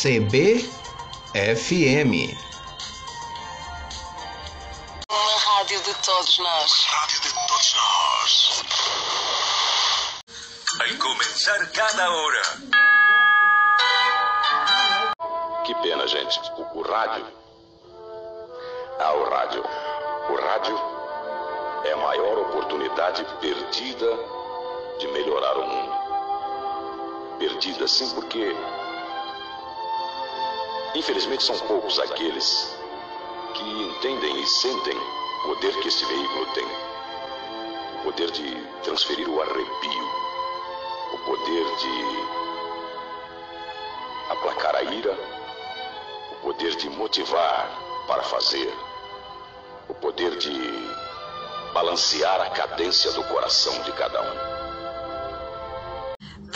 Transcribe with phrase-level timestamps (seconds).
[0.00, 0.72] CBFM.
[5.10, 6.72] Uma rádio de todos nós.
[6.86, 8.64] Rádio de todos nós.
[10.80, 12.42] Al começar cada hora.
[15.66, 16.40] Que pena, gente.
[16.56, 17.26] O, o rádio.
[19.00, 19.62] Ah, o rádio.
[20.30, 20.80] O rádio
[21.84, 24.18] é a maior oportunidade perdida
[24.98, 25.92] de melhorar o mundo.
[27.38, 28.56] Perdida, sim, porque.
[30.94, 32.76] Infelizmente são poucos aqueles
[33.54, 36.66] que entendem e sentem o poder que esse veículo tem.
[37.94, 40.10] O poder de transferir o arrepio.
[41.12, 42.04] O poder de
[44.30, 45.16] aplacar a ira.
[46.32, 47.70] O poder de motivar
[48.08, 48.74] para fazer.
[49.88, 50.52] O poder de
[51.72, 54.69] balancear a cadência do coração de cada um.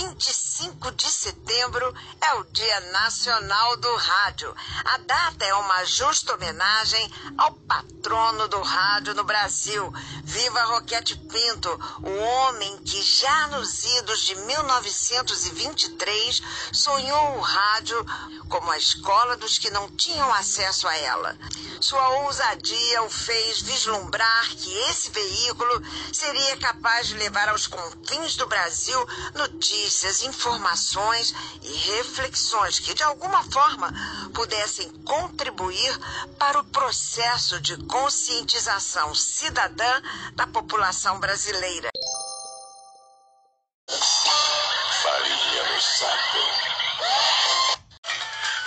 [0.00, 4.56] 25 de setembro é o Dia Nacional do Rádio.
[4.82, 9.92] A data é uma justa homenagem ao patrono do rádio no Brasil.
[10.24, 11.68] Viva Roquete Pinto,
[12.02, 16.40] o homem que já nos idos de 1923
[16.72, 18.02] sonhou o rádio
[18.48, 21.36] como a escola dos que não tinham acesso a ela.
[21.78, 28.46] Sua ousadia o fez vislumbrar que esse veículo seria capaz de levar aos confins do
[28.46, 29.89] Brasil notícias,
[30.22, 33.92] informações e reflexões que, de alguma forma,
[34.32, 35.98] pudessem contribuir
[36.38, 40.00] para o processo de conscientização cidadã
[40.34, 41.90] da população brasileira.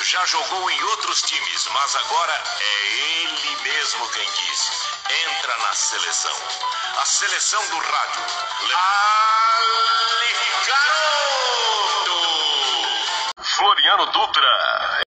[0.01, 4.62] Já jogou em outros times, mas agora é ele mesmo quem diz.
[5.43, 6.31] Entra na seleção.
[7.01, 8.21] A seleção do rádio.
[8.61, 8.75] Le...
[10.65, 12.15] Garoto!
[13.41, 15.03] Floriano Dutra.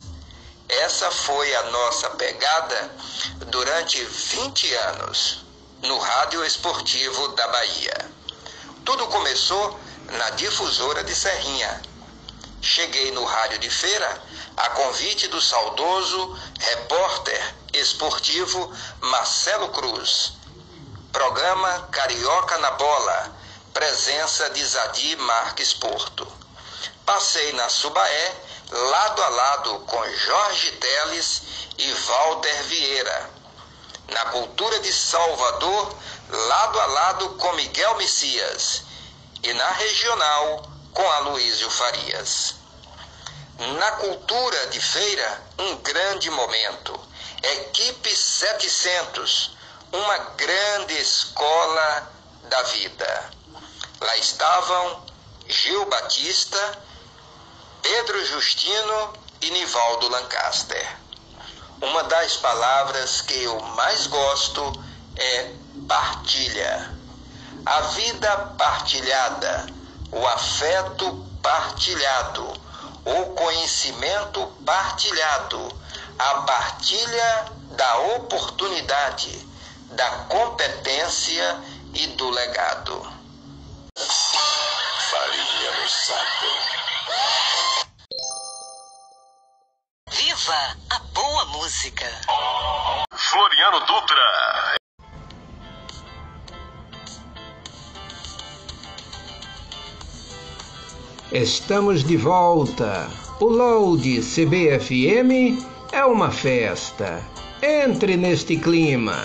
[0.68, 2.96] Essa foi a nossa pegada
[3.46, 5.44] durante 20 anos
[5.82, 8.10] no Rádio Esportivo da Bahia.
[8.84, 9.78] Tudo começou
[10.10, 11.80] na difusora de Serrinha.
[12.60, 14.20] Cheguei no rádio de feira
[14.56, 20.32] a convite do saudoso repórter esportivo Marcelo Cruz.
[21.12, 23.36] Programa Carioca na Bola,
[23.72, 26.26] presença de Zadi Marques Porto.
[27.04, 28.34] Passei na Subaé,
[28.70, 31.42] lado a lado com Jorge Teles
[31.78, 33.30] e Walter Vieira.
[34.08, 35.96] Na Cultura de Salvador,
[36.30, 38.82] lado a lado com Miguel Messias.
[39.42, 42.54] E na Regional, com Aloísio Farias.
[43.58, 47.03] Na cultura de feira, um grande momento.
[47.52, 49.56] Equipe 700,
[49.92, 52.10] uma grande escola
[52.44, 53.30] da vida.
[54.00, 55.04] Lá estavam
[55.46, 56.78] Gil Batista,
[57.82, 59.12] Pedro Justino
[59.42, 60.96] e Nivaldo Lancaster.
[61.82, 64.72] Uma das palavras que eu mais gosto
[65.16, 65.52] é
[65.86, 66.94] partilha.
[67.66, 69.66] A vida partilhada,
[70.10, 72.52] o afeto partilhado,
[73.04, 75.84] o conhecimento partilhado,
[76.18, 79.46] a partilha da oportunidade,
[79.92, 81.60] da competência
[81.94, 83.00] e do legado.
[85.10, 86.46] Farinha no saco.
[90.10, 92.06] Viva a boa música.
[93.12, 94.76] Floriano Dutra.
[101.32, 103.10] Estamos de volta.
[103.40, 107.22] O Load CBFM é uma festa.
[107.62, 109.16] Entre neste clima.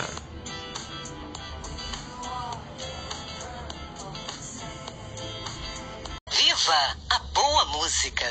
[6.30, 8.28] Viva a boa música.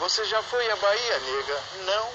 [0.00, 1.62] Você já foi à Bahia, nega?
[1.86, 2.08] Não?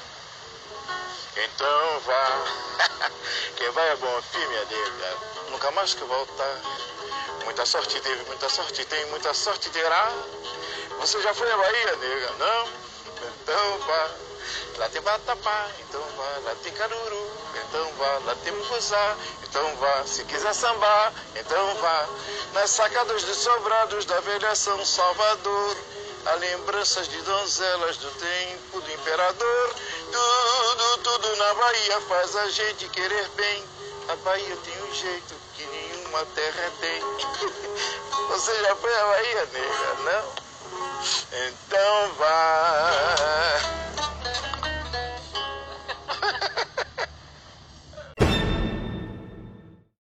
[1.44, 3.10] Então vá.
[3.58, 5.18] Quem vai é bom fim, minha nega.
[5.50, 6.62] Nunca mais que voltar.
[7.46, 10.14] Muita sorte teve, muita sorte tem, muita sorte terá.
[11.00, 12.32] Você já foi à Bahia, nega?
[12.40, 12.68] Não?
[13.42, 14.10] Então vá.
[14.78, 16.40] Lá tem Vatapá, então vá.
[16.44, 18.20] Lá tem Caruru, então vá.
[18.26, 20.04] Lá tem Mufuzá, então vá.
[20.06, 22.06] Se quiser sambar, então vá.
[22.54, 25.78] Nas sacadas dos sobrados da velha São Salvador.
[26.26, 29.76] Há lembranças de donzelas do tempo do imperador.
[30.12, 33.64] Tudo, tudo na Bahia faz a gente querer bem.
[34.10, 37.02] A Bahia tem um jeito que nenhuma terra tem.
[38.32, 39.94] Você já foi à Bahia, nega?
[40.04, 40.49] Não?
[41.32, 42.69] Então vá.